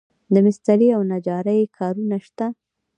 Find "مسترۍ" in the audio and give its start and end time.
0.45-0.87